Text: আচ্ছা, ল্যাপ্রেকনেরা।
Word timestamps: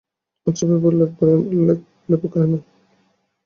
আচ্ছা, 0.47 0.63
ল্যাপ্রেকনেরা। 2.09 2.57